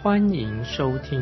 [0.00, 1.20] 欢迎收听。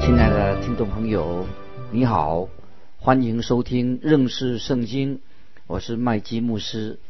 [0.00, 1.44] 亲爱的听众朋友，
[1.90, 2.46] 你好，
[3.00, 5.18] 欢迎收听认识圣经，
[5.66, 7.00] 我是麦基牧师。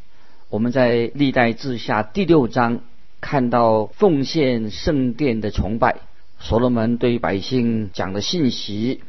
[0.48, 2.80] 我们在历代志下第六章
[3.20, 5.96] 看到奉献圣殿的崇拜，
[6.38, 9.02] 所罗门对百姓讲的信息，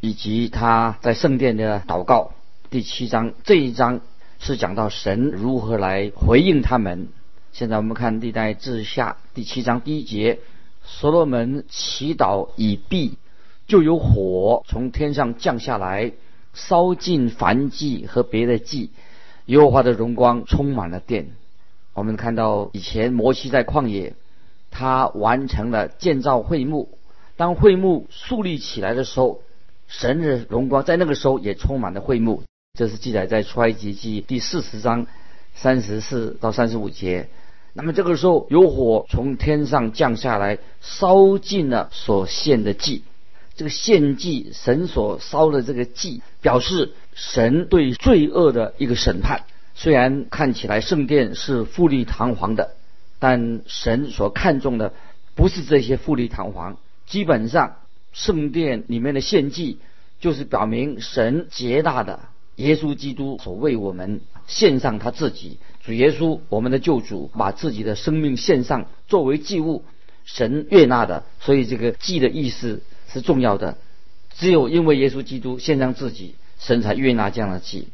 [0.00, 2.32] 以及他在圣殿的祷告。
[2.70, 4.00] 第七章这一章
[4.46, 7.08] 是讲到神如何来回应他们。
[7.52, 10.38] 现在我们看历代志下第七章第一节，
[10.84, 13.16] 所罗门祈祷已毕。
[13.66, 16.12] 就有火从天上降下来，
[16.52, 18.90] 烧尽燔祭和别的祭，
[19.46, 21.30] 耶和华的荣光充满了殿。
[21.94, 24.12] 我们看到以前摩西在旷野，
[24.70, 26.98] 他完成了建造会幕。
[27.38, 29.40] 当会幕树立起来的时候，
[29.88, 32.42] 神的荣光在那个时候也充满了会幕。
[32.76, 35.06] 这是记载在出埃及记第四十章
[35.54, 37.28] 三十四到三十五节。
[37.72, 43.04] 那么这个时候有火从天上降下来，烧尽了所献的祭。
[43.54, 49.44] 这个献祭，神所烧的这个祭，表示神对罪恶的一个审判。
[49.76, 52.72] 虽然看起来圣殿是富丽堂皇的，
[53.20, 54.92] 但神所看重的
[55.36, 56.76] 不是这些富丽堂皇。
[57.06, 57.76] 基本上，
[58.12, 59.78] 圣殿里面的献祭，
[60.18, 62.18] 就是表明神极大的
[62.56, 65.58] 耶稣基督所为我们献上他自己。
[65.84, 69.84] 主耶稣，我们的救主，把自己的生命献上作为祭物，
[70.24, 71.24] 神悦纳的。
[71.40, 72.82] 所以这个祭的意思。
[73.06, 73.78] 是重要的，
[74.34, 77.86] 只有因为耶稣基督献上自己，神才悦纳这样的祭。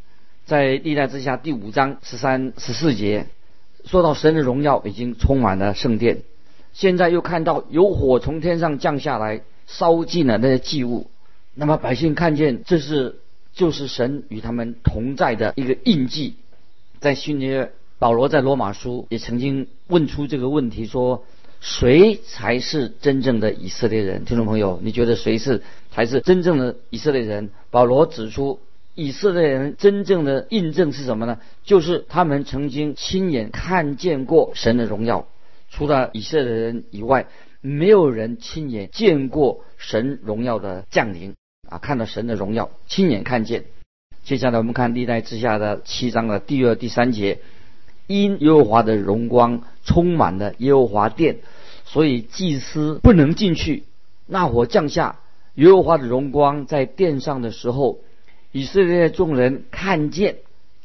[0.46, 3.26] 在历代之下第五章十三、十四节，
[3.84, 6.22] 说到神的荣耀已经充满了圣殿，
[6.72, 11.10] 现在又看到有火从天上降下来，烧尽了那些祭物。
[11.54, 13.20] 那么百姓看见这是
[13.52, 16.36] 就是神与他们同在的一个印记。
[17.00, 21.24] 在新约保罗在罗马书也曾经问出这个问题说。
[21.62, 24.24] 谁才是真正的以色列人？
[24.24, 27.50] 听众朋友，你觉得谁是才是真正的以色列人？
[27.70, 28.60] 保罗指出，
[28.94, 31.38] 以色列人真正的印证是什么呢？
[31.62, 35.28] 就是他们曾经亲眼看见过神的荣耀。
[35.68, 37.26] 除了以色列人以外，
[37.60, 41.34] 没有人亲眼见过神荣耀的降临
[41.70, 41.78] 啊！
[41.78, 43.64] 看到神的荣耀，亲眼看见。
[44.22, 47.38] 接下来我们看历代之下的七章的第二、第三节。
[48.06, 51.38] 因耶和华的荣光充满了耶和华殿，
[51.84, 53.84] 所以祭司不能进去。
[54.26, 55.20] 那火降下，
[55.54, 58.00] 耶和华的荣光在殿上的时候，
[58.50, 60.38] 以色列众人看见，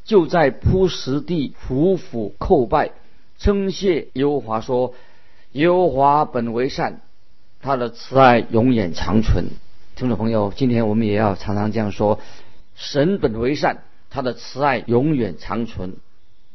[0.03, 2.91] 就在铺石地匍匐叩拜，
[3.40, 4.94] 称谢耶和华说
[5.53, 7.01] ：“耶和华本为善，
[7.59, 9.45] 他的慈爱永远长存。”
[9.95, 12.19] 听众朋友，今天我们也要常常这样说
[12.75, 15.95] ：“神本为善，他的慈爱永远长存。”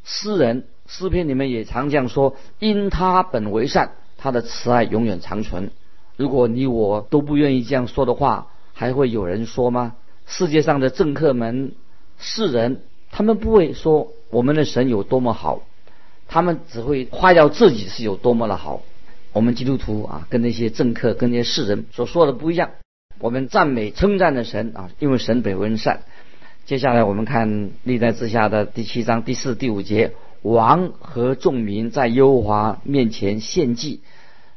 [0.04, 5.70] 诗人诗篇里面也常这样说：“因他本为善，他的慈爱永远长存。”
[6.18, 9.94] 如果你我都不愿意这样说的话，还会有人说吗？
[10.26, 11.72] 世界上的政客们、
[12.18, 15.62] 世人，他们不会说我们的神有多么好，
[16.28, 18.82] 他们只会夸耀自己是有多么的好。
[19.32, 22.72] 我们基督徒啊，跟那些政客、跟那些世人所说的不一样。
[23.20, 26.00] 我们赞美称赞的神啊，因为神本温善。
[26.64, 34.00] 接下来我们看历代之下的第七章第四、第五节，王和众民在耶和华面前献祭。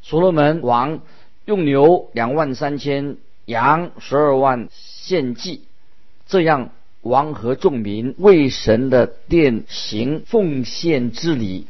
[0.01, 1.01] 所罗门王
[1.46, 5.63] 用牛两万三千，羊十二万献祭。
[6.25, 6.69] 这样，
[7.01, 11.68] 王和众民为神的殿行奉献之礼。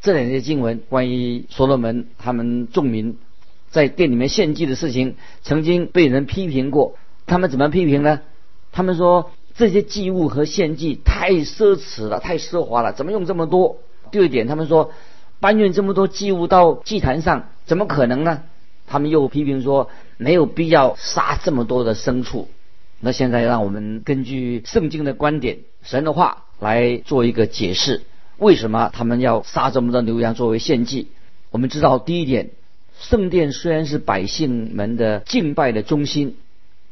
[0.00, 3.16] 这两节经文关于所罗门他们众民
[3.72, 6.94] 在殿里面献祭的事情，曾经被人批评过。
[7.26, 8.20] 他们怎么批评呢？
[8.70, 9.32] 他们说。
[9.54, 13.76] 这些祭物和献祭太奢侈了，太奢华了，怎么用这么多？
[14.10, 14.92] 第二点，他们说
[15.40, 18.44] 搬运这么多祭物到祭坛上，怎么可能呢？
[18.86, 22.48] 他们又批评说没有必要杀这么多的牲畜。
[22.98, 28.00] 那现在让我们根据圣经的观点、神的话来做一个解释，
[28.38, 31.08] 为什么他们要杀这么多牛羊作为献祭？
[31.50, 32.52] 我们知道，第一点，
[33.10, 36.36] 圣殿虽然是百姓们的敬拜的中心。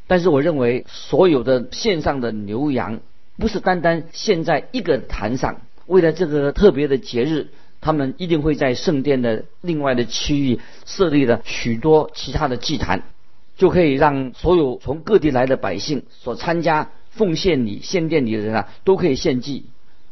[0.06, 2.98] 但是我认为，所有的线上的牛羊
[3.36, 13.04] 不是单单献在一个坛上，为了这个特别的节日，他们一定会在圣殿的另外的区域设立了许多其他的祭坛，
[13.56, 19.66] 就可以让所有从各地来的百姓所参加奉献礼献殿礼的人啊，都可以献祭。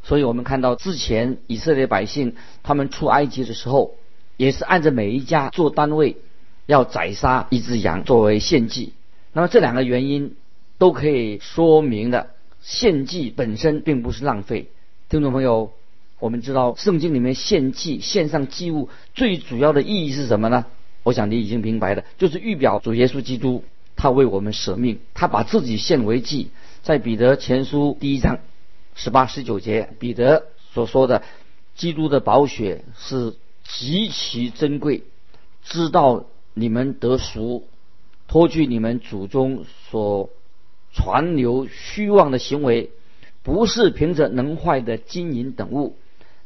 [0.04, 3.96] 所以我们看到之前以色列百姓他们出埃及的时候，
[4.38, 6.16] 也是按照每一家做单位，
[6.64, 8.94] 要宰杀一只羊作为献祭。
[9.34, 10.36] 那么这两个原因
[10.78, 12.30] 都可以说明的，
[12.62, 14.68] 献祭本身并不是浪费。
[15.10, 15.72] 听众朋友，
[16.20, 20.66] 我们知道圣经里面献祭、献上祭物最主要的意义是什么呢？
[21.02, 23.64] 我想你已经明白了，就是预表主耶稣基督，
[23.96, 26.50] 他为我们舍命，他把自己献为祭。
[26.82, 28.38] 在彼得前书第一章
[28.94, 31.22] 十八、十九节，彼得所说的，
[31.74, 33.34] 基督的宝血是
[33.68, 35.04] 极其珍贵，
[35.62, 36.24] 知道
[36.54, 37.68] 你们得赎，
[38.26, 40.30] 脱去你们祖宗所
[40.92, 42.90] 传流虚妄的行为。
[43.44, 45.96] 不是凭着能坏的金银等物，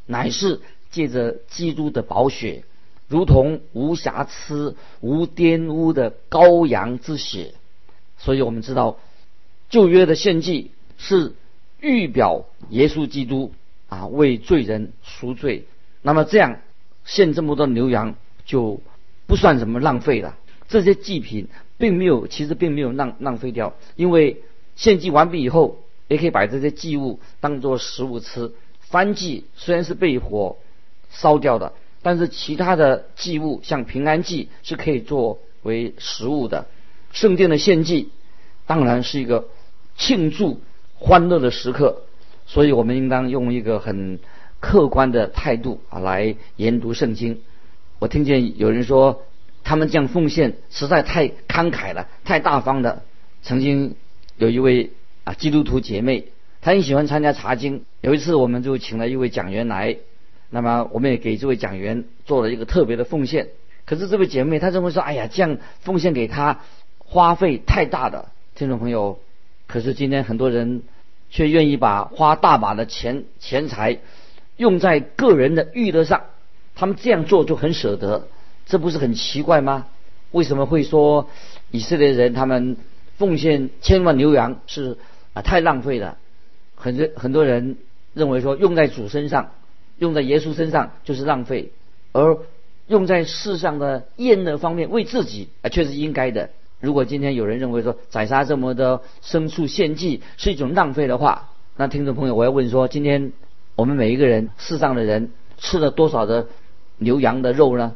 [0.07, 0.61] 乃是
[0.93, 2.63] 借着基督的宝血，
[3.09, 7.55] 如同无瑕疵、无玷污的羔羊之血。
[8.19, 9.01] 所以我们知道，
[9.69, 11.33] 旧约的献祭是
[11.81, 13.53] 预表耶稣基督
[13.89, 15.67] 啊，为罪人赎罪。
[16.03, 16.61] 那么这样
[17.05, 18.15] 献这么多牛羊
[18.45, 18.81] 就
[19.27, 20.37] 不算什么浪费了。
[20.69, 24.43] 这些祭品并没有，其实并没有浪浪费掉，因为
[24.77, 25.79] 献祭完毕以后。
[26.09, 28.53] 也可以把这些祭物当做食物吃。
[28.91, 30.59] 燔祭虽然是被火
[31.11, 31.73] 烧掉的，
[32.03, 36.67] 但是其他的祭物像平安祭是可以作为食物的。
[37.13, 38.11] 圣殿的献祭
[38.67, 39.49] 当然是一个
[39.97, 40.61] 庆祝
[40.97, 42.03] 欢乐的时刻，
[42.45, 44.19] 所以我们应当用一个很
[44.63, 47.43] 客观的态度啊来研读圣经。
[47.99, 49.25] 我听见有人说，
[49.63, 53.03] 他们这样奉献实在太慷慨了，太大方的。
[53.43, 53.97] 曾经
[54.39, 54.93] 有一位。
[55.25, 56.25] 啊，基督徒姐妹，
[56.61, 57.85] 她很喜欢参加查经。
[58.01, 59.99] 有一次，我们就请了一位讲员来，
[60.51, 63.51] 那么我们也给这位讲员做了一个特别的奉献。
[63.85, 66.59] 可是这位姐妹她认为说，哎呀，这样奉献给她
[66.99, 68.33] 花费太大了。
[68.57, 69.21] 听众朋友，
[69.69, 70.83] 可是今天很多人
[71.31, 73.99] 却愿意把花大把的钱钱财
[74.63, 76.23] 用在个人的娱乐上，
[76.77, 78.29] 他们这样做就很舍得，
[78.65, 79.87] 这不是很奇怪吗？
[80.31, 81.29] 为什么会说
[81.73, 82.77] 以色列人他们
[83.17, 84.97] 奉献千万牛羊是？
[85.35, 86.17] 啊，太浪费了！
[86.77, 87.77] 很多很多人
[88.15, 89.51] 认为说，用在主身上，
[89.99, 91.73] 用在耶稣身上就是浪费，
[92.13, 92.39] 而
[92.87, 96.51] 用在世上的厌乐方面，为自己啊却是应该的。
[96.79, 103.33] 如果今天有人认为说，宰杀这么多牲畜献祭是一种浪费的话，那听众朋友，我要问说，今天
[103.75, 106.49] 我们每一个人世上的人吃了多少的
[106.99, 107.95] 牛羊的肉呢？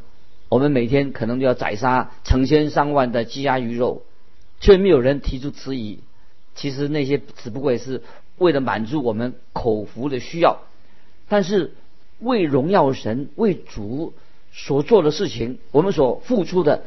[0.49, 4.03] 我们每天可能就要宰杀成千上万的鸡鸭鱼肉，
[4.61, 5.99] 却没有人提出质疑。
[6.55, 8.03] 其实那些只不过是
[8.39, 10.61] 为了满足我们口福的需要，
[11.29, 11.75] 但是
[12.21, 14.15] 为荣耀神、为主
[14.53, 16.85] 所做的事情，我们所付出的，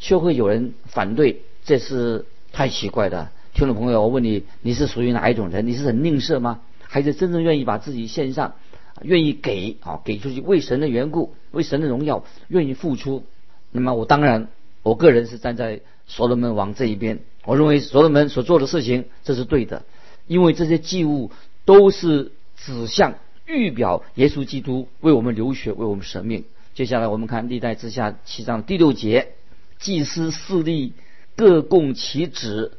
[0.00, 3.28] 却会有人反对，这是太奇怪的。
[3.54, 5.66] 听众朋友，我问你，你是属于哪一种人？
[5.66, 6.60] 你是很吝啬吗？
[6.92, 8.52] 还是真正愿意把自己献上，
[9.00, 13.24] 愿意给啊，给出去为神的缘故，为神的荣耀，愿意付出？
[13.70, 14.48] 那么我当然，
[14.82, 17.20] 我个人是站在所罗门王这一边。
[17.46, 19.84] 我认为所罗门所做的事情这是对的，
[20.26, 21.30] 因为这些祭物
[21.64, 23.14] 都是指向
[23.46, 26.44] 预表耶稣基督为我们流血为我们舍命。
[26.74, 29.28] 接下来我们看历代之下七章第六节，
[29.78, 30.92] 祭司四立
[31.36, 32.72] 各供其职，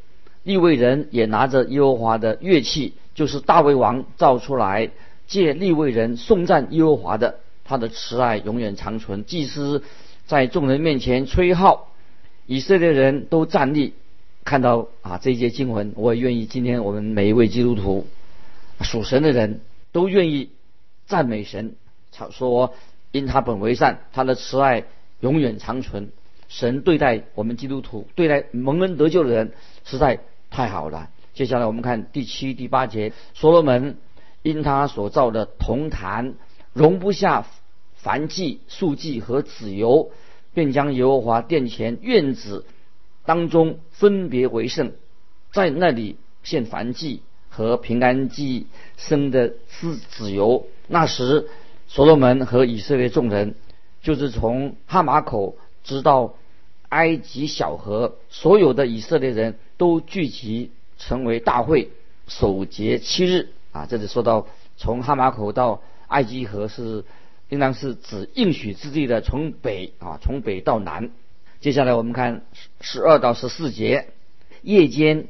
[0.44, 4.90] 立位人也拿着耶和华的乐器，就是大卫王造出来
[5.28, 9.26] 借立位人颂赞耶和华的，他的慈爱永远长存。
[9.26, 9.84] 祭司
[10.26, 11.92] 在众人面前吹号，
[12.46, 13.94] 以色列人都站立。
[14.44, 16.46] 看到啊这一节经文，我也愿意。
[16.46, 18.06] 今天我们每一位基督徒
[18.82, 19.62] 属神的人
[19.94, 20.50] 都愿意
[21.06, 21.76] 赞美神，
[22.32, 22.74] 说
[23.12, 24.84] 因他本为善，他的慈爱
[25.22, 26.10] 永远长存。
[26.50, 29.54] 神对待我们基督徒，对待蒙恩得救的人，
[29.86, 30.20] 实在
[30.52, 31.10] 太好了。
[31.34, 33.98] 接下来我们看第七、第八节，所罗门
[34.42, 36.36] 因他所造的铜坛
[36.74, 37.48] 容不下
[38.04, 40.12] 燔祭、素祭和子油，
[40.54, 42.66] 便将耶和华殿前院子。
[43.26, 44.92] 当中分别为圣，
[45.54, 50.68] 在那里献燔祭和平安祭生的子子油。
[50.88, 51.48] 那时，
[51.88, 53.56] 所罗门和以色列众人，
[54.02, 56.36] 就是从哈马口直到
[56.90, 60.72] 埃及小河，所有的以色列人都聚集
[61.08, 61.90] 成为大会，
[62.28, 63.50] 守节七日。
[63.72, 67.04] 啊，这里说到从哈马口到埃及河是，
[67.50, 71.10] 应当是指应许之地的从北啊，从北到南。
[71.60, 72.46] 接下来我们看
[72.82, 74.10] 十二到十四节，
[74.62, 75.28] 夜间，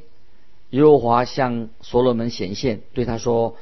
[0.70, 3.56] 耶和华向所罗门显现，对他说：“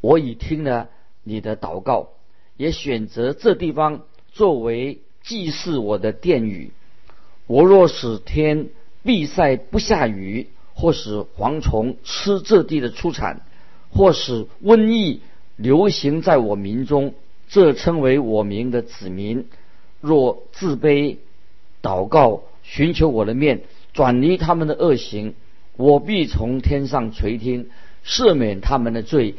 [0.00, 0.88] 我已听了
[1.24, 2.10] 你的祷告，
[2.56, 4.02] 也选择这地方
[4.32, 6.72] 作为祭祀我的殿宇。
[7.46, 8.68] 我若使天
[9.02, 10.48] 闭塞不下雨，
[10.80, 13.42] 或使蝗虫吃这地的出产，
[13.90, 15.20] 或使瘟疫
[15.56, 17.12] 流行在我民中，
[17.50, 19.44] 这称为我民的子民，
[20.00, 21.18] 若自卑
[21.82, 23.60] 祷告，寻求我的面，
[23.92, 25.34] 转离他们的恶行，
[25.76, 27.68] 我必从天上垂听，
[28.02, 29.34] 赦免他们的罪，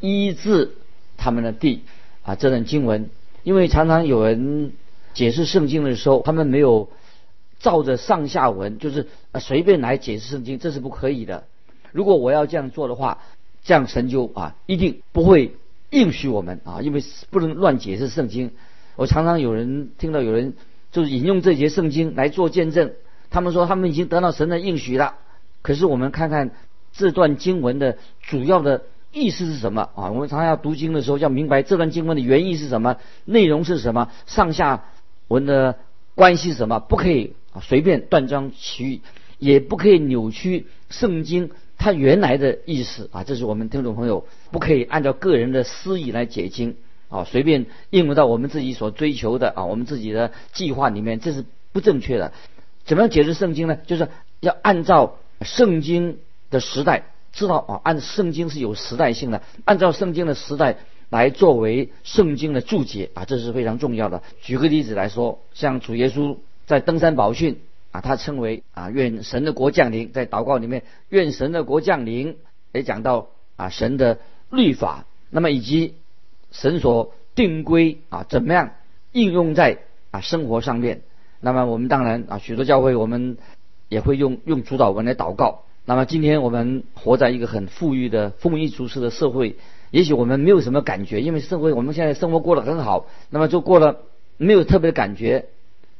[0.00, 0.72] 医治
[1.16, 1.80] 他们的地。
[2.22, 3.08] 啊，这段经文，
[3.42, 4.72] 因为常常有人
[5.14, 6.90] 解释圣经的时候，他们没有
[7.62, 9.08] 照着上下文，就是
[9.40, 11.44] 随便来解释圣经，这是不可以的。
[11.92, 13.18] 如果我要这样做的话，
[13.64, 15.56] 这样神就啊一定不会
[15.88, 18.50] 应许我们啊，因为不能乱解释圣经。
[18.96, 20.52] 我常常有人听到有人
[20.90, 22.92] 就是引用这节圣经来做见证，
[23.30, 25.14] 他们说他们已经得到神的应许了。
[25.62, 26.50] 可是我们看看
[26.92, 28.82] 这段经文的主要的。
[29.14, 30.10] 意思是什么啊？
[30.10, 34.84] 我们常常要读经的时候要明白这段经文的原意是什么，内容是什么，上下
[35.28, 35.76] 文的
[36.14, 39.00] 关系是什么，不可以啊随便断章取义，
[39.38, 43.24] 也不可以扭曲圣经它原来的意思啊。
[43.24, 46.76] 这是我们听众朋友不可以按照个人的私意来解经
[47.08, 52.32] 啊，随便应用到我们自己所追求的啊，我们自己的计划里面，这是不正确的。
[52.84, 53.76] 怎么样解释圣经呢？
[53.86, 54.08] 就是
[54.40, 56.18] 要按照圣经
[56.50, 57.04] 的时代。
[57.34, 60.76] 知道啊，按圣经是有时代性的，按照圣经的时代
[61.08, 64.22] 来作为圣经的注解啊，这是非常重要的。
[64.42, 72.36] 举个例子来说，像主耶稣在登山宝训啊，他称为啊，愿神的国降临，在祷告里面，愿神的国降临，
[72.72, 74.18] 也讲到啊神的
[74.50, 75.94] 律法，那么以及
[76.50, 78.72] 神所定规啊，怎么样
[79.12, 79.78] 应用在
[80.10, 81.02] 啊生活上面。
[81.40, 83.36] 那么我们当然啊，许多教会我们
[83.88, 85.64] 也会用用主导文来祷告。
[85.84, 89.56] 那么今天我们活在一个很富裕的丰衣足食的社会，
[89.90, 93.98] 也许我们没有什么感觉，因为社会我们现在生活过得很好，那么就过了
[94.36, 95.46] 没有特别的感觉。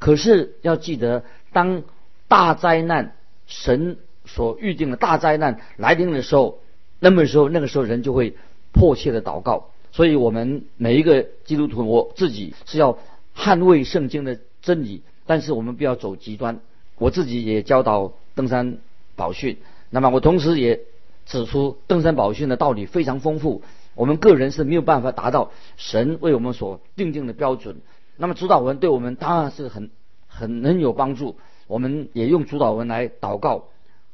[0.03, 1.85] 可是要记得，当
[2.27, 3.15] 大灾难
[3.47, 6.59] 神所预定的大灾难来临的时候，
[6.99, 8.35] 那么时候那个时候人就会
[8.73, 9.71] 迫切的祷告。
[9.93, 12.99] 所以我们每一个基督徒，我自己是要
[13.37, 16.59] 捍卫圣经的真理，但是我们不要走极端。
[16.99, 18.79] 我自己也教导登山
[19.15, 19.59] 宝训。
[19.89, 20.81] 那么我同时也
[21.27, 23.63] 指出，登山宝训的道理非常丰富，
[23.95, 27.77] 我们个人是没有办法达到神为我们所定定的标准。
[28.17, 29.91] 那么主导文对我们当然是很
[30.29, 33.65] 很很有帮助，我们也用主导文来祷告。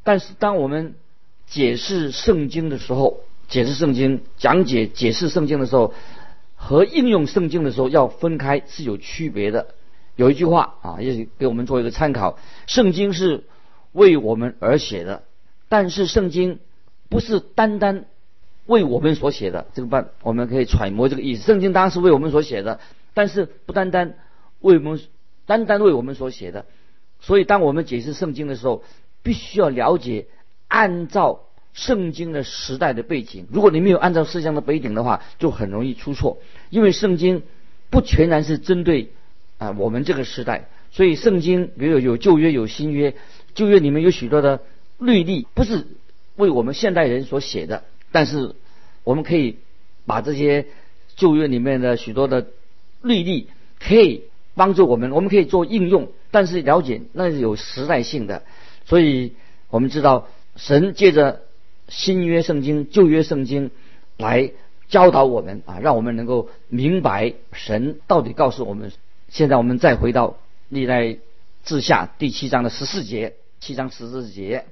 [0.04, 0.94] 但是当我们
[1.46, 5.92] 解释圣经的时候，解释圣经、讲解解释圣经的时候，
[6.54, 9.68] 和应用圣经的时候要分开，是有区别的。
[10.16, 13.44] 有一句话啊，也许给我们做一个参考：圣经是
[13.92, 15.22] 为我们而写的。
[15.68, 16.58] 但是圣经
[17.08, 18.06] 不是单单
[18.66, 21.42] 为我们所写的，这个办我们可以揣摩这个意思。
[21.42, 22.80] 圣经当然是为我们所写的，
[23.18, 24.14] 但是不单单
[24.60, 25.00] 为我们
[25.44, 26.66] 单单为我们所写的。
[27.18, 28.84] 所以当我们解释圣经的时候，
[29.24, 30.28] 必须要了解
[30.68, 31.40] 按照
[31.74, 33.48] 圣经的时代的背景。
[33.50, 36.38] 如果你没有按照圣经的背景的话，就很容易出错。
[36.70, 37.42] 因为圣经
[37.90, 39.10] 不全然是针对
[39.58, 43.16] 啊我们这个时代，所以圣经比如有旧约有新约，
[43.52, 44.60] 旧约里面有许多的。
[45.00, 45.86] 律例不是
[46.36, 47.82] 为我们现代人所写的，
[48.12, 48.54] 但是
[49.02, 49.58] 我们可以
[50.06, 50.66] 把这些
[51.16, 52.46] 旧约里面的许多的
[53.02, 54.24] 律例可以
[54.54, 58.42] 帮助我们，我们可以做应用，但是了解那是有时代性的，
[58.84, 59.34] 所以
[59.70, 61.42] 我们知道神借着
[61.88, 63.70] 新约圣经、旧约圣经
[64.16, 64.52] 来
[64.88, 68.92] 教导我们啊，让我们能够明白神到底告诉我们。
[69.28, 70.38] 现在我们再回到
[70.68, 71.18] 历代
[71.62, 74.64] 志下第七章的十四节，七章十四节。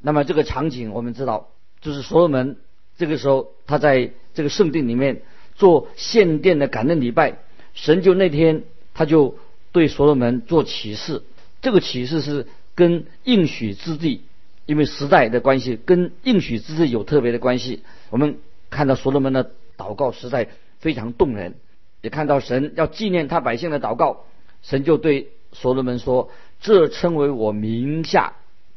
[0.00, 1.48] 那么这个场景我们知道，
[1.82, 2.56] 就是所罗门
[2.96, 5.20] 这个时候他在这个圣殿里面
[5.54, 7.38] 做献殿的感恩礼拜，
[7.74, 9.36] 神就那天他就
[9.72, 11.22] 对所罗门做启示，
[11.62, 14.22] 这个启示是跟应许之地，
[14.66, 17.82] 因为时代的关系，跟应许之地有特别的关系。
[18.10, 18.38] 我们
[18.70, 20.48] 看到所罗门的祷告实在
[20.78, 21.54] 非常动人，
[22.02, 24.24] 也看到神要纪念他百姓的祷告，
[24.62, 28.34] 神就对所罗门说：“这称为我名下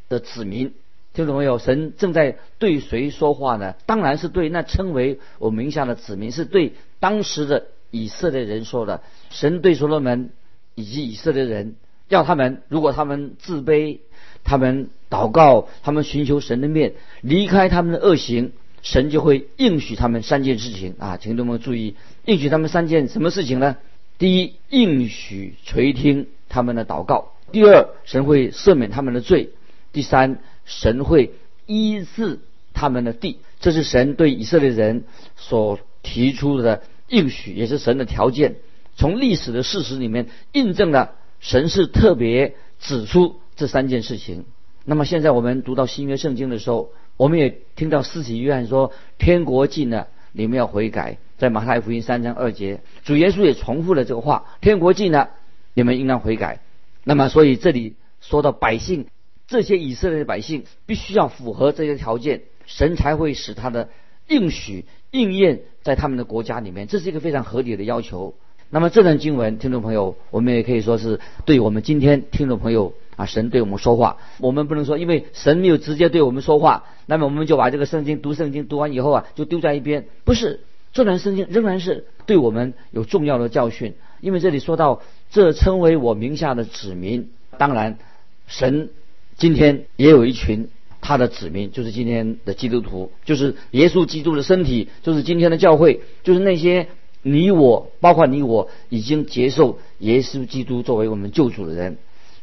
[0.09, 0.73] 的子民。”
[1.13, 1.59] 听懂没有？
[1.59, 3.75] 神正在对谁说话呢？
[3.85, 9.01] 当然是对那称为我名下的子民，是对当时的以色列人说的。
[9.29, 10.31] 神对所罗门
[10.75, 11.75] 以及以色列人，
[12.09, 13.99] 要他们如果他们自卑，
[14.43, 21.17] 他们祷告，他们寻求神的面，离开他们的恶行，神就会应许他们三件事情啊！
[21.17, 21.95] 请同学们注意，
[22.25, 23.77] 应许他们三件什么事情呢？
[24.17, 29.49] 第一，应许垂听他们的祷告；第二，神会赦免他们的罪；
[29.93, 30.39] 第三。
[30.65, 31.33] 神会
[31.65, 32.39] 医治
[32.73, 35.03] 他们的地，这是神对以色列人
[35.35, 38.55] 所提出的应许，也是神的条件。
[38.95, 44.45] 从历史的事实里面印证了神是特别指出这三件事情。
[44.85, 55.31] 那么现在我们读到新约圣经的时候，我们也听到四体约翰说：“天国近了，你们要悔改。”在马太福音三章二节，主耶稣也重复了这个话：“天国近了，
[55.73, 56.59] 你们应当悔改。”
[57.03, 59.07] 那么，所以这里说到百姓，
[59.47, 63.89] 这些以色列的百姓必须要符合这些条件，神才会使他的
[64.27, 66.87] 应许应验在他们的国家里面。
[66.87, 68.35] 这是一个非常合理的要求。
[68.69, 74.17] 那么这段经文，听众朋友，我们也可以说是对我们今天听众朋友啊，神对我们说话。
[74.39, 80.05] 我们不能说，因为神没有直接对我们说话，那么我们就把这个圣经读圣经读完以后啊，就丢在一边。
[80.23, 80.61] 不是，
[80.91, 83.93] 这段圣经仍然是对我们有重要的教训。
[84.21, 87.29] 因为这里说到，这称为我名下的子民。
[87.59, 87.99] 当然，
[88.47, 88.89] 神
[89.37, 90.69] 今天也有一群
[91.03, 96.87] 他的子民，就是今天的基督徒，就是耶稣基督的身体，就是今天的教会，就是那些
[97.21, 101.97] 你我，包括你我，已经接受耶稣基督作为我们救主的人。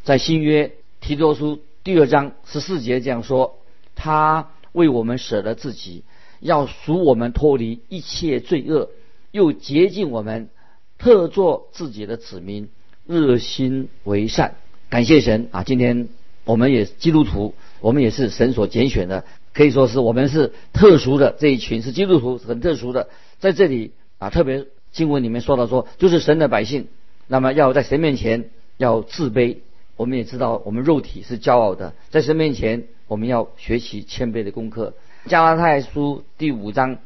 [0.04, 3.58] 在新约提多书第二章十四节这样说：
[3.96, 6.04] 他为我们舍了自己，
[6.38, 8.90] 要赎我们脱离一切罪恶，
[9.32, 10.50] 又洁净我们。
[11.02, 12.68] 特作自己的子民，
[13.06, 14.56] 热心为善，
[14.90, 15.64] 感谢神啊！
[15.64, 16.10] 今天
[16.44, 23.08] 我们也基督徒，我们也是神所拣选的，可以说是我们是特殊的这一群，是基督徒，很特殊的。
[23.38, 26.88] 在这里啊，特别经文里面说到说，就是神的百姓，
[27.26, 29.58] 那么要在神面前要自卑。
[29.96, 34.94] 我们也知道，我们肉体是骄傲的，在神面前我们要学习谦卑的功课。
[35.26, 36.98] 加拉太书第五章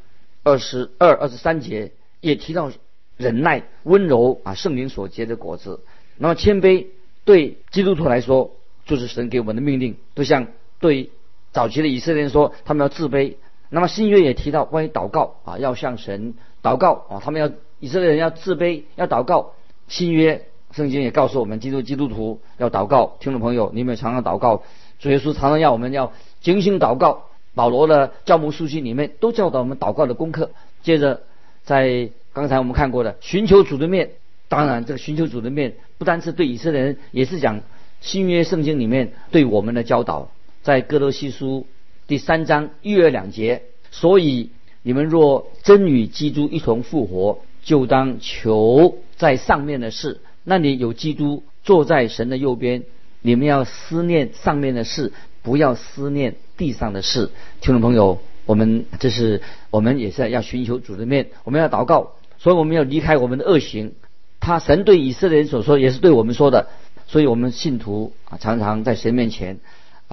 [0.43, 2.71] 二十二、二十三节也提到。
[3.17, 5.85] 忍耐、温柔啊，圣灵所结的果子。
[6.19, 6.87] 那么谦卑
[7.25, 9.95] 对基督徒来说，就是神给我们的命令。
[10.17, 10.49] 就像
[10.85, 11.09] 对
[11.51, 13.37] 早期的以色列人说，他们要自卑。
[13.71, 19.53] 那么新约也提到关于祷告啊，要向神祷告啊，他们要以色列人要自卑，要祷告。
[19.89, 23.17] 新约圣经也告诉我们，基督基督徒要祷告。
[23.19, 24.63] 听众朋友，你们常常祷告，
[24.99, 27.29] 主耶稣常常要我们要精心祷告。
[27.55, 30.51] 保罗的教牧书信里面都教导我们祷告的功课。
[30.83, 31.23] 接着
[31.65, 34.11] 在刚才我们看过的寻求主的面，
[34.51, 37.61] 当然这个寻求主的面不单是对以色列人，也是讲
[38.03, 40.29] 新约圣经里面对我们的教导。
[40.65, 41.67] 在哥罗西书
[42.07, 44.49] 第三章一二两节，所以
[44.83, 50.23] 你们若真与基督一同复活，就当求在上面的事。
[50.43, 52.85] 那里有基督坐在神的右边，
[53.21, 57.31] 你们要思念上面的事，不要思念地上的事。
[57.61, 62.13] 听众朋友，我们这是我们也是要寻求主的面，我们要祷告。
[62.39, 63.93] 所以我们要离开我们的恶行，
[64.41, 66.69] 他神对以色列人所说，也是对我们说的。
[67.07, 69.59] 所以我们信徒啊，常常在神面前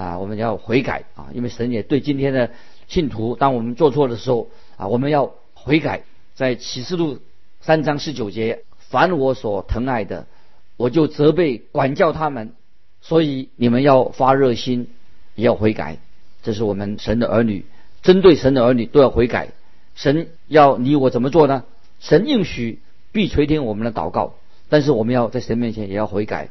[0.02, 2.50] 啊，我们要悔改啊，因为神也对今天的
[2.88, 6.02] 信徒，当我们做错的时候啊，我们要悔改。
[6.34, 7.18] 在启示录
[7.60, 10.26] 三章十九节，凡我所疼爱的，
[10.76, 12.54] 我就责备管教他们。
[13.00, 14.88] 所以你们要发热心，
[15.34, 15.98] 也要悔改。
[16.42, 17.64] 这是我们神的儿女，
[18.02, 19.50] 针对神的儿女都要悔改。
[19.94, 21.64] 神要你我怎么做呢？
[22.00, 22.80] 神应许
[23.12, 24.34] 必垂听我们的祷告，
[24.68, 26.48] 但是我们要在神面前也要悔改。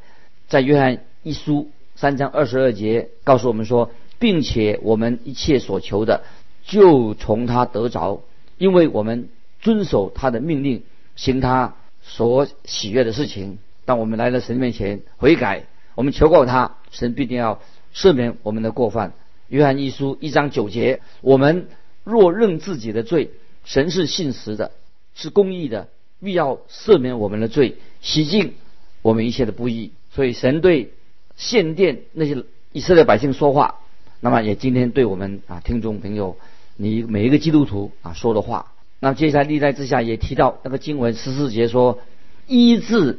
[0.47, 6.23] 在约翰一书三章二十二节告诉我们说，并且我们一切所求的
[6.63, 8.23] 就从他得着，
[8.57, 10.81] 因为我们遵守他的命令，
[11.15, 13.59] 行他所喜悦的事情。
[13.85, 17.61] 当我们来到神面前悔改，我们求告他，神必定要
[17.93, 19.13] 赦免我们的过犯。
[19.49, 21.67] 约翰一书一章九节，我们
[22.03, 23.29] 若认自己的罪，
[23.63, 24.71] 神是信实的。
[25.13, 25.87] 是公义的，
[26.19, 28.55] 必要赦免我们的罪，洗净
[29.03, 29.91] 我们一切的不义。
[30.09, 30.93] 所以神对
[31.41, 33.79] 献殿那些以色列百姓说话，
[34.19, 36.37] 那么也今天对我们啊听众朋友，
[36.77, 38.71] 你每一个基督徒啊说的话。
[38.99, 41.99] 那接下来历代之下也提到那个经文十四节说
[42.45, 43.17] 医治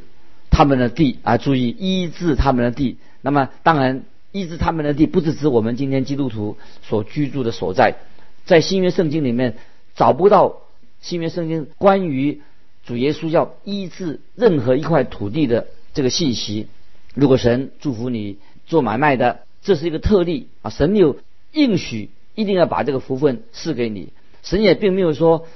[0.49, 2.95] 他们的地啊，注意医治他们的地。
[3.21, 7.97] 那么当然医治他们的地不是指我们今天基督徒所居住的所在，
[8.45, 9.57] 在新约圣经里面
[9.95, 10.61] 找不到。
[11.01, 12.41] 新约圣经关于
[12.85, 16.67] 主耶稣要医治任何一块土地的这个信息，
[17.13, 21.17] 如果神祝福你做买卖的，这是一个特例啊，神没有
[21.51, 24.09] 应许一定要把这个福分赐给你，
[24.41, 25.47] 神也并没有说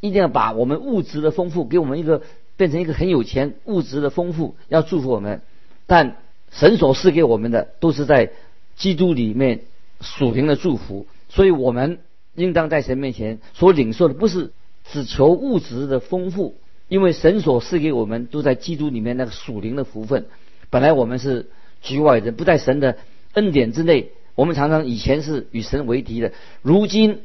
[0.00, 2.22] 一定要把我们物质的丰富给我们一个
[2.56, 5.42] 变成一个很有钱物质的丰富要祝福我们，
[5.86, 6.16] 但
[6.50, 8.30] 神所赐给我们的都是在
[8.76, 9.60] 基督里面
[10.00, 11.98] 属灵的祝福，所以我们
[12.34, 14.52] 应当在神面前所领受的不是。
[14.84, 16.56] 只求物质的丰富，
[16.88, 20.26] 因为神所赐给我们都在基督里面那个属灵的福分。
[20.72, 21.50] 本来我们是
[21.82, 22.96] 局外人，不在神的
[23.34, 24.12] 恩典之内。
[24.34, 26.32] 我们常常以前是与神为敌的，
[26.62, 27.20] 如今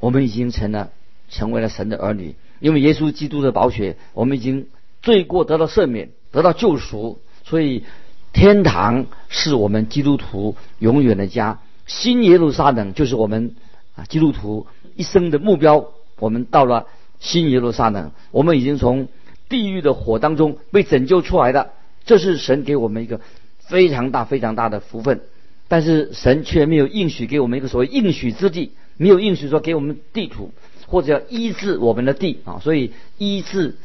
[0.00, 0.88] 我们已经成了
[1.28, 2.34] 成为了神的儿女。
[2.60, 4.68] 因为耶稣基督的宝血，我们已经
[5.02, 7.84] 罪过得到赦免，得到救赎，所以
[8.32, 11.60] 天堂是我们基督徒永远的家。
[11.86, 13.54] 新耶路撒冷就是我们
[13.96, 15.90] 啊基督徒一生的目标。
[16.18, 16.86] 我们到了
[17.20, 19.08] 新耶路撒冷，我们已经从
[19.50, 21.72] 地狱的火当中被拯救出来的，
[22.08, 23.20] 这是神给我们一个
[23.58, 25.20] 非常大、非常大的福分。
[25.68, 30.50] 但是神却没有应许给我们一个所谓应许之地，没有应许说给我们地图
[30.86, 32.58] 或者要医治我们的地啊。
[32.64, 33.76] 所以医治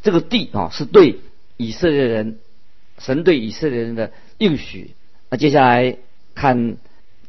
[0.00, 1.18] 这个地啊，是对
[1.56, 2.38] 以色列人，
[2.98, 4.92] 神对以色列人的应许。
[5.28, 5.96] 那接下来
[6.36, 6.76] 看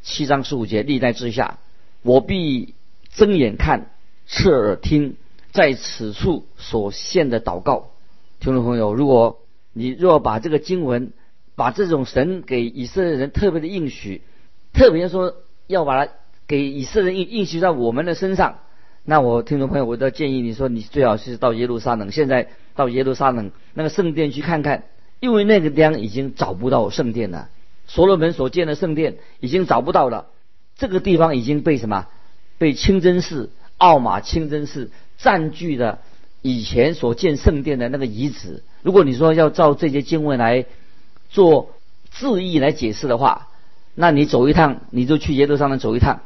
[0.00, 1.58] 七章十五节，历代之下，
[2.02, 2.74] 我必
[3.12, 3.90] 睁眼看，
[4.28, 5.16] 侧耳听，
[5.50, 7.90] 在此处所献的祷告。
[8.38, 9.39] 听众朋友，如果
[9.72, 11.12] 你若把这个经文，
[11.54, 14.22] 把这种神给以色列人特别的应许，
[14.72, 16.12] 特别说要把它
[16.46, 18.58] 给以色列人应应许在我们的身上，
[19.04, 24.84] 那我听众朋友，我都建议你说，你最好是到耶路撒冷，现在到耶路撒冷那个圣殿去看看，
[25.20, 27.48] 因为那个地方已经找不到圣殿了，
[27.86, 30.26] 所罗门所建的圣殿已经找不到了，
[30.76, 32.06] 这个地方已经被什么？
[32.58, 36.00] 被清真寺、奥马清真寺占据了
[36.42, 38.62] 以前所建圣殿的那个遗址。
[38.82, 40.66] 如果你说要照这些经文来。
[41.32, 41.76] 做
[42.10, 43.50] 字义来解释的话，
[43.94, 46.22] 那你走一趟，你就去耶路撒冷走一趟，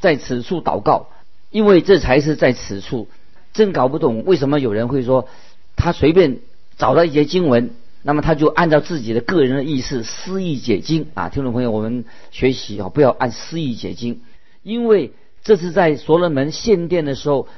[0.00, 1.08] 在此处祷告，
[1.50, 3.08] 因为这才是在此处。
[3.52, 5.28] 真搞不懂为什么有人会说，
[5.74, 6.38] 他随便
[6.78, 7.70] 找到一节经文，
[8.04, 11.28] 那么他就按照自己的个人的意思私意解经啊！
[11.28, 14.20] 听众朋友，我们学习啊，不要按私意解经，
[14.62, 15.10] 因为
[15.42, 17.48] 这是在所罗门献殿的时候，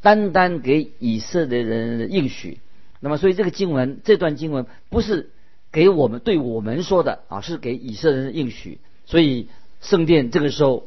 [0.00, 2.58] 单单给以色列人应许。
[3.00, 5.30] 那么，所以这个经文，这段经文不是。
[5.72, 8.78] 给我们对我们说的啊，是给以色列人应许。
[9.04, 9.48] 所以
[9.82, 10.86] 圣殿这个时候，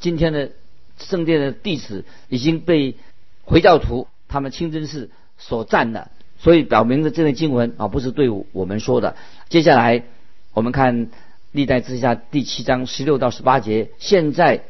[0.00, 0.50] 今天的
[0.98, 2.96] 圣殿的地址已经被
[3.44, 6.10] 回教徒他们清真寺所占了。
[6.40, 9.14] 所以表明的这段经文啊，不是对我们说的。
[9.50, 10.02] 接下来
[10.52, 11.10] 我们看
[11.52, 13.90] 历代之下第七章十六到十八节。
[13.98, 14.64] 现在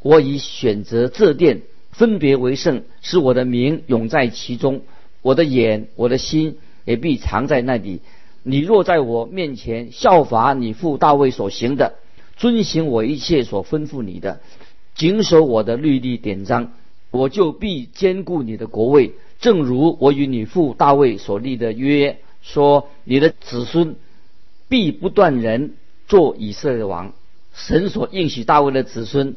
[0.00, 4.80] 我已选择这殿，分别为圣，使我的名永在其中，
[5.22, 8.00] 我的眼、我的心也必藏在那里。
[8.42, 11.94] 你若在我面前效法你父大卫所行的，
[12.38, 14.40] 遵行我一切所吩咐你的，
[14.94, 16.72] 谨守我的律例典章，
[17.10, 23.96] 我就必兼顾你的国位，正如我与你父大卫所立的约，说你的子孙
[24.70, 25.74] 必不断人
[26.08, 27.12] 做以色列王。
[27.52, 29.36] 神所应许大卫的子孙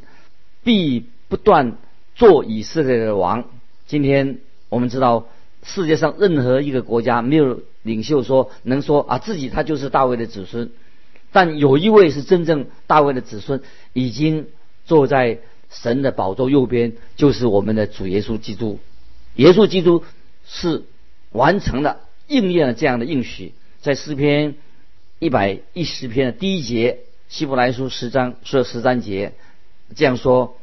[0.64, 1.76] 必不断
[2.16, 3.44] 做以色列的王。
[3.86, 4.38] 今天
[4.70, 5.26] 我们知道。
[5.64, 10.70] 世界上任何一个国家没有领袖说能说啊自己他就是大卫的子孙，
[11.32, 13.62] 但有一位是真正大卫的子孙，
[13.94, 14.48] 已经
[14.86, 18.80] 坐在神的宝座右边，就是我们的主耶稣基督。
[19.36, 20.04] 耶稣基督
[20.46, 20.84] 是
[21.32, 24.56] 完成了应验了这样的应许，在诗篇
[25.20, 27.00] 一百一十篇的第一节，
[27.30, 29.34] 希伯来书十章说十三节
[29.96, 30.58] 这样说，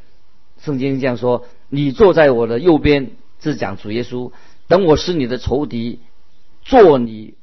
[0.61, 3.11] 圣经这样说：你坐在我的右边，
[3.41, 4.31] 是讲主耶稣。
[4.71, 5.99] 等我是你的仇敌，
[6.61, 7.33] 做你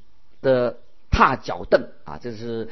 [0.41, 0.79] 的
[1.11, 2.19] 踏脚凳啊！
[2.23, 2.71] 这是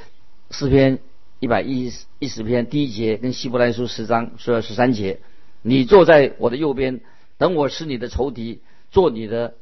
[0.50, 0.98] 诗篇
[1.40, 5.20] 一百一一十篇第一节，跟希伯来书十章说十三节。
[5.60, 7.02] 你坐在我的右边，
[7.36, 9.56] 等我是你的仇敌，做你的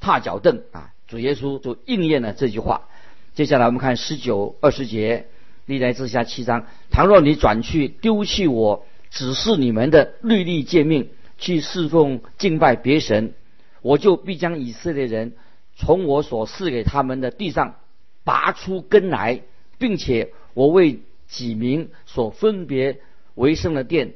[0.00, 0.92] 踏脚凳啊！
[1.08, 2.88] 主耶稣就应验了这句话。
[3.34, 5.28] 接下来我们看十九二十节，
[5.64, 6.66] 历代之下七章。
[6.90, 13.32] 倘若你转去丢弃我指示你们的律例诫命，去侍奉敬拜别神。
[13.86, 15.34] 我就必将以色列人
[15.76, 17.76] 从我所赐给他们的地上
[18.24, 19.42] 拔出根来，
[19.78, 22.98] 并且我为几民所分别
[23.36, 24.14] 为圣的殿，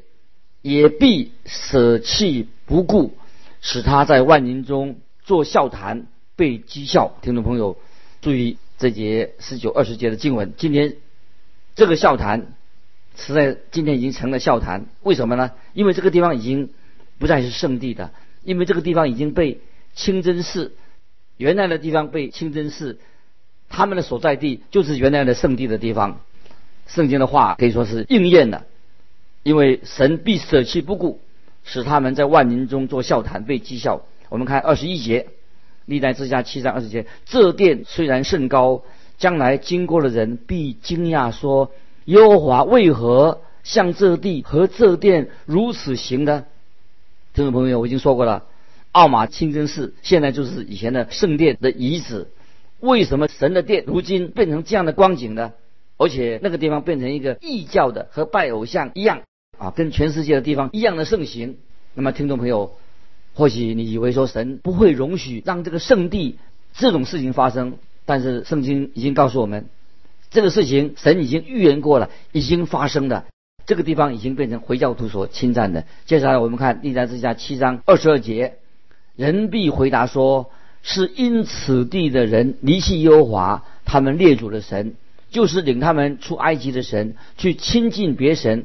[0.61, 3.15] 也必舍弃不顾，
[3.61, 7.15] 使他在万民中做笑谈，被讥笑。
[7.23, 7.77] 听众朋友，
[8.23, 10.53] 注意这节十九二十节的经文。
[10.57, 10.97] 今天
[11.77, 12.55] 这个笑谈
[13.15, 15.53] 实在今天已经成了笑谈，为什么呢？
[15.75, 16.71] 因为这个地方已经
[17.21, 18.11] 不再是圣地的。
[18.43, 19.61] 因为这个地方已经被
[19.95, 20.73] 清真寺
[21.37, 22.99] 原来的地方被清真寺
[23.69, 26.21] 他们的所在地就是原来的圣地的地方，
[26.87, 28.65] 圣经的话可以说是应验了。
[29.43, 31.21] 因为神必舍弃不顾，
[31.65, 34.03] 使他们在万民中做笑谈，被讥笑。
[34.29, 35.29] 我们看二十一节，
[35.87, 38.83] 历代之下七章二十节，这殿虽然甚高，
[39.17, 41.73] 将来经过的人必惊讶说：
[42.05, 46.45] 耶和华为何向这地和这殿如此行呢？
[47.33, 48.45] 听众朋友，我已经说过了，
[48.91, 52.27] 奥马清真寺现在就是以前的圣殿的遗址。
[52.81, 55.53] 为什么神的殿如今变成这样的光景呢？
[55.97, 59.23] 而且那个地方变成一个异教的，和拜偶像一样
[59.59, 61.59] 啊，跟全世界的地方一样的盛行。
[61.95, 62.73] 那么，听众朋友，
[63.35, 66.39] 或许你以为说神不会容许让这个圣地
[66.73, 67.75] 这种事情发生，
[68.07, 69.67] 但是圣经已经告诉我们，
[70.31, 73.27] 这个事情神已经预言过了，已经发生的。
[73.67, 75.85] 这个地方已经变成回教徒所侵占的。
[76.07, 78.55] 接下来我们看历代之下七章二十二节，
[79.17, 80.51] 人必回答说
[80.83, 84.95] ：“是因此地的人离弃耶和华，他们列祖的神，
[85.31, 88.65] 就是领他们出埃及的神，去亲近别神，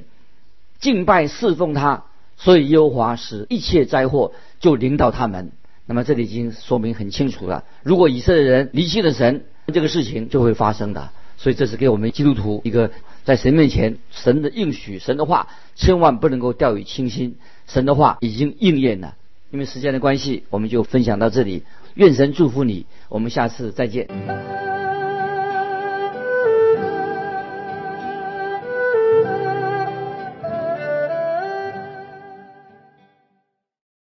[0.79, 2.05] 敬拜侍奉他，
[2.37, 5.51] 所以耶和华使一切灾祸就临到他们。”
[5.85, 11.09] 那么这里已经说明很清楚了，如果以色列人离弃了神，这个事情就会发生的。
[11.37, 12.91] 所以这是给我们基督徒一个。
[13.25, 17.35] 在神面前，神的应许，神的话，千万不能够掉以轻心。
[17.67, 19.15] 神的话已经应验了。
[19.51, 21.63] 因为时间的关系，我们就分享到这里。
[21.95, 24.07] 愿神祝福你，我们下次再见。